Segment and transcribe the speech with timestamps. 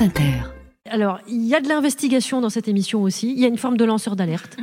[0.00, 0.32] France Inter.
[0.88, 3.32] Alors, il y a de l'investigation dans cette émission aussi.
[3.32, 4.56] Il y a une forme de lanceur d'alerte.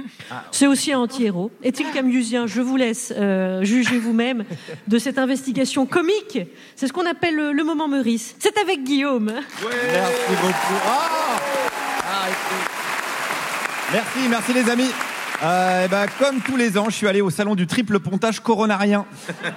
[0.52, 1.52] C'est aussi un anti-héros.
[1.64, 4.46] Est-il camusien Je vous laisse euh, juger vous-même
[4.88, 6.40] de cette investigation comique.
[6.76, 8.36] C'est ce qu'on appelle le, le moment Meurice.
[8.40, 9.26] C'est avec Guillaume.
[9.32, 10.82] Merci beaucoup.
[10.88, 11.40] Ah
[12.02, 12.28] Ah,
[13.94, 14.92] merci, merci les amis.
[15.44, 18.40] Euh, eh ben, comme tous les ans, je suis allé au salon du triple pontage
[18.40, 19.06] coronarien.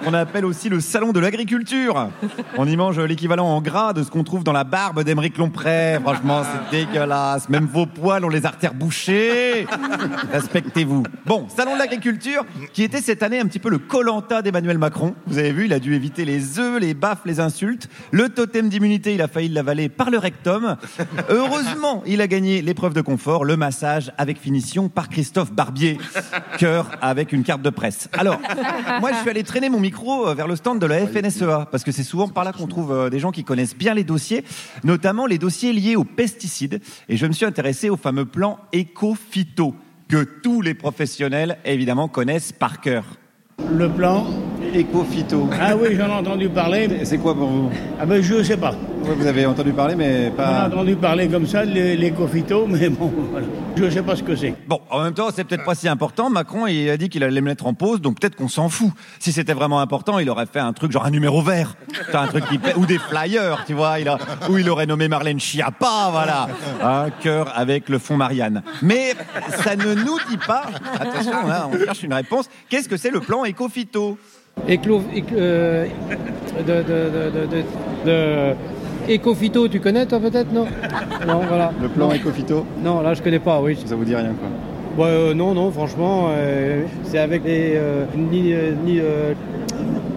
[0.05, 2.09] On appelle aussi le salon de l'agriculture.
[2.57, 5.97] On y mange l'équivalent en gras de ce qu'on trouve dans la barbe d'Emeric Lompré.
[6.03, 7.49] Franchement, c'est dégueulasse.
[7.49, 9.65] Même vos poils ont les artères bouchées.
[10.31, 11.01] Respectez-vous.
[11.25, 15.15] Bon, salon de l'agriculture, qui était cette année un petit peu le colanta d'Emmanuel Macron.
[15.25, 17.89] Vous avez vu, il a dû éviter les œufs, les baffes, les insultes.
[18.11, 20.77] Le totem d'immunité, il a failli l'avaler par le rectum.
[21.29, 25.70] Heureusement, il a gagné l'épreuve de confort, le massage avec finition par Christophe Barbier.
[26.57, 28.09] Cœur avec une carte de presse.
[28.13, 28.39] Alors,
[28.99, 31.83] moi, je suis allé traîner mon micro euh, vers le stand de la FNSEA, parce
[31.83, 34.43] que c'est souvent par là qu'on trouve euh, des gens qui connaissent bien les dossiers,
[34.83, 36.81] notamment les dossiers liés aux pesticides.
[37.09, 39.75] Et je me suis intéressé au fameux plan éco-phyto,
[40.07, 43.05] que tous les professionnels, évidemment, connaissent par cœur.
[43.71, 44.25] Le plan
[44.73, 45.49] Éco-phyto.
[45.59, 47.03] Ah oui, j'en ai entendu parler.
[47.03, 47.71] C'est quoi pour vous?
[47.99, 48.75] Ah ben je sais pas.
[49.03, 51.97] Vous avez entendu parler, mais J'en ai entendu parler comme ça, les,
[52.67, 53.47] mais bon, voilà.
[53.75, 54.53] Je sais pas ce que c'est.
[54.67, 56.29] Bon, en même temps, c'est peut-être pas si important.
[56.29, 58.91] Macron, il a dit qu'il allait me mettre en pause, donc peut-être qu'on s'en fout.
[59.19, 61.75] Si c'était vraiment important, il aurait fait un truc genre un numéro vert,
[62.13, 63.99] un truc qui ou des flyers, tu vois.
[63.99, 64.17] Il a,
[64.49, 66.47] ou il aurait nommé Marlène Schiappa, voilà,
[66.83, 68.61] un cœur avec le fond Marianne.
[68.81, 69.13] Mais
[69.63, 70.65] ça ne nous dit pas.
[70.99, 72.49] Attention, hein, on cherche une réponse.
[72.69, 74.17] Qu'est-ce que c'est le plan éco-phyto
[74.69, 75.87] euh,
[76.67, 77.63] de, de, de,
[78.05, 78.55] de,
[79.07, 80.65] Écophyto, tu connais toi peut-être non
[81.27, 81.71] Non, voilà.
[81.81, 83.77] Le plan éco-phyto, Non, là je connais pas, oui.
[83.85, 85.05] ça vous dit rien, quoi.
[85.07, 88.99] Euh, non, non, franchement, euh, c'est avec les euh, ni, euh, ni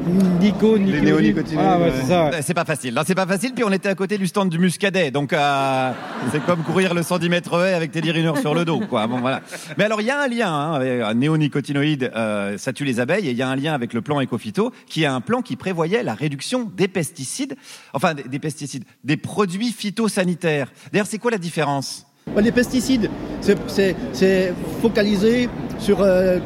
[0.06, 1.66] Nico, Les Nico, néonicotinoïdes.
[1.68, 2.24] Ah ouais, c'est ça.
[2.30, 2.42] ouais.
[2.42, 2.92] C'est pas facile.
[2.94, 3.52] Non, c'est pas facile.
[3.54, 5.92] Puis on était à côté du stand du Muscadet, donc euh,
[6.32, 9.06] c'est comme courir le 110 mètres haies avec Teddy Riner sur le dos, quoi.
[9.06, 9.40] Bon voilà.
[9.78, 13.00] Mais alors il y a un lien hein, avec un néonicotinoïde, euh, ça tue les
[13.00, 15.40] abeilles, et il y a un lien avec le plan Ecophyto, qui est un plan
[15.42, 17.56] qui prévoyait la réduction des pesticides,
[17.94, 20.70] enfin des, des pesticides, des produits phytosanitaires.
[20.92, 22.06] D'ailleurs, c'est quoi la différence?
[22.40, 23.10] Les pesticides,
[23.42, 25.48] c'est- c'est c'est focalisé
[25.78, 26.38] sur euh,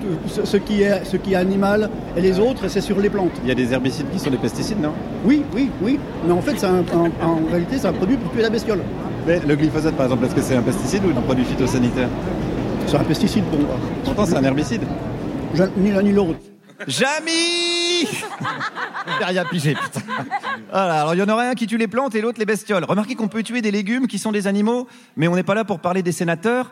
[0.45, 3.33] ce- qui, est, ce qui est animal et les autres, c'est sur les plantes.
[3.43, 4.91] Il y a des herbicides qui sont des pesticides, non?
[5.25, 5.99] Oui, oui, oui.
[6.27, 8.81] Mais en fait, c'est un- un- en réalité, c'est un produit pour tuer la bestiole.
[9.27, 12.09] Mais le glyphosate, par exemple, est-ce que c'est un pesticide ou un produit phytosanitaire?
[12.87, 13.77] C'est un pesticide pour moi.
[14.05, 14.83] Pourtant, c'est un herbicide.
[15.55, 16.39] Je- ni l'un ni l'autre.
[16.87, 20.01] Jamy J'ai rien pigé, putain.
[20.71, 22.85] Voilà, alors il y en aurait un qui tue les plantes et l'autre les bestioles.
[22.85, 25.65] Remarquez qu'on peut tuer des légumes qui sont des animaux, mais on n'est pas là
[25.65, 26.71] pour parler des sénateurs.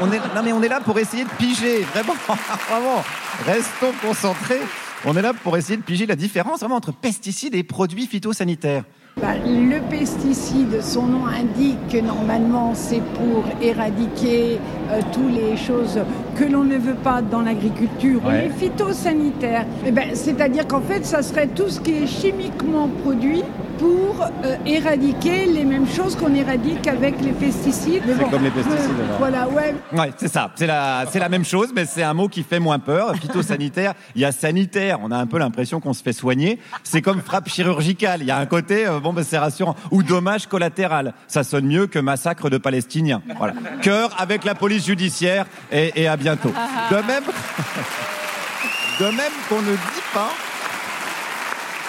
[0.00, 2.14] On est, non mais on est là pour essayer de piger, vraiment,
[2.68, 3.04] vraiment.
[3.46, 4.60] Restons concentrés.
[5.04, 8.84] On est là pour essayer de piger la différence vraiment entre pesticides et produits phytosanitaires.
[9.20, 14.58] Bah, le pesticide, son nom indique que normalement c'est pour éradiquer
[14.90, 16.00] euh, toutes les choses
[16.34, 18.20] que l'on ne veut pas dans l'agriculture.
[18.26, 18.48] Ouais.
[18.48, 23.44] Les phytosanitaires, eh ben, c'est-à-dire qu'en fait ça serait tout ce qui est chimiquement produit
[23.78, 28.02] pour euh, éradiquer les mêmes choses qu'on éradique avec les pesticides.
[28.06, 29.16] Mais C'est comme les pesticides, euh.
[29.18, 29.74] Voilà, ouais.
[29.92, 30.50] Ouais, c'est ça.
[30.54, 33.14] C'est la, c'est la même chose, mais c'est un mot qui fait moins peur.
[33.16, 34.98] Phytosanitaire, il y a sanitaire.
[35.02, 36.58] On a un peu l'impression qu'on se fait soigner.
[36.82, 38.20] C'est comme frappe chirurgicale.
[38.22, 39.76] Il y a un côté, euh, bon, ben, c'est rassurant.
[39.90, 41.14] Ou dommage collatéral.
[41.28, 43.22] Ça sonne mieux que massacre de Palestiniens.
[43.38, 43.54] Voilà.
[43.82, 46.52] Cœur avec la police judiciaire et, et à bientôt.
[46.90, 47.24] De même,
[49.00, 50.30] de même qu'on ne dit pas.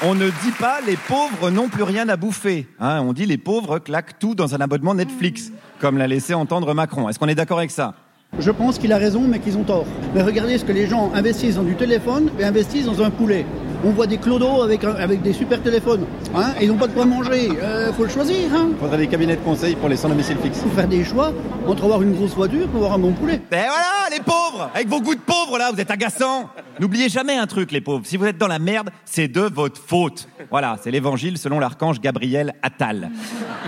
[0.04, 2.68] On ne dit pas les pauvres n'ont plus rien à bouffer.
[2.82, 6.74] Hein, on dit les pauvres claquent tout dans un abonnement Netflix, comme l'a laissé entendre
[6.74, 7.08] Macron.
[7.08, 7.94] Est-ce qu'on est d'accord avec ça?
[8.38, 9.86] Je pense qu'il a raison, mais qu'ils ont tort.
[10.14, 13.46] Mais regardez ce que les gens investissent dans du téléphone et investissent dans un poulet.
[13.88, 16.08] On voit des clodos avec, avec des super téléphones.
[16.34, 17.52] Hein, et ils n'ont pas de quoi manger.
[17.62, 18.52] Euh, faut le choisir.
[18.52, 18.70] Hein.
[18.72, 20.58] Il faudrait des cabinets de conseil pour les sans domicile fixe.
[20.58, 21.32] faut faire des choix
[21.68, 23.36] entre avoir une grosse voiture pour avoir un bon poulet.
[23.36, 27.38] Et voilà, les pauvres Avec vos goûts de pauvres, là, vous êtes agaçants N'oubliez jamais
[27.38, 28.08] un truc, les pauvres.
[28.08, 30.30] Si vous êtes dans la merde, c'est de votre faute.
[30.50, 33.12] Voilà, c'est l'évangile selon l'archange Gabriel Attal.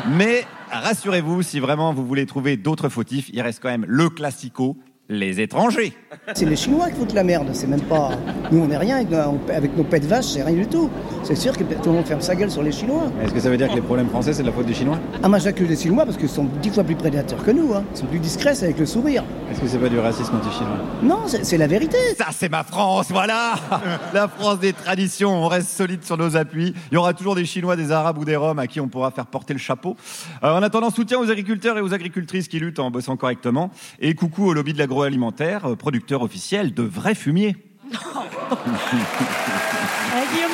[0.10, 4.78] Mais rassurez-vous, si vraiment vous voulez trouver d'autres fautifs, il reste quand même le classico,
[5.10, 5.94] les étrangers.
[6.34, 8.12] C'est les Chinois qui foutent la merde, c'est même pas.
[8.52, 10.90] Nous, on n'est rien avec nos, avec nos pets de vache, c'est rien du tout.
[11.24, 13.04] C'est sûr que tout le monde ferme sa gueule sur les Chinois.
[13.22, 15.00] Est-ce que ça veut dire que les problèmes français, c'est de la faute des Chinois?
[15.24, 17.74] Ah, moi, j'accuse les Chinois parce qu'ils sont dix fois plus prédateurs que nous.
[17.74, 17.84] Hein.
[17.94, 19.24] Ils sont plus discrets, c'est avec le sourire.
[19.52, 20.78] Est-ce que c'est pas du racisme anti-chinois?
[21.04, 21.98] Non, c'est la vérité.
[22.18, 23.56] Ça, c'est ma France, voilà
[24.14, 26.74] La France des traditions, on reste solide sur nos appuis.
[26.92, 29.12] Il y aura toujours des Chinois, des Arabes ou des Roms à qui on pourra
[29.12, 29.96] faire porter le chapeau.
[30.44, 33.72] Euh, en attendant, soutien aux agriculteurs et aux agricultrices qui luttent en bossant correctement.
[34.00, 37.56] Et coucou au lobby de l'agroalimentaire, agroalimentaire, euh, producteur officiel de vrais fumiers.
[37.92, 38.02] Guillaume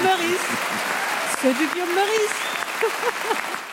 [0.03, 0.47] Meurice.
[1.41, 2.35] C'est du Guillaume Meurice.